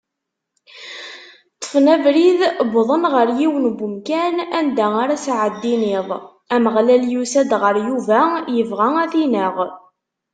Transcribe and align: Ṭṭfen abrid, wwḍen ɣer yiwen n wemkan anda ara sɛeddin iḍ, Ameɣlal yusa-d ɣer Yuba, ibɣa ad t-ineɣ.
Ṭṭfen 1.55 1.85
abrid, 1.95 2.41
wwḍen 2.73 3.03
ɣer 3.13 3.27
yiwen 3.39 3.65
n 3.73 3.77
wemkan 3.79 4.35
anda 4.57 4.85
ara 5.03 5.15
sɛeddin 5.25 5.83
iḍ, 5.99 6.09
Ameɣlal 6.55 7.03
yusa-d 7.13 7.51
ɣer 7.61 7.75
Yuba, 7.87 8.19
ibɣa 8.59 8.87
ad 9.03 9.09
t-ineɣ. 9.11 9.55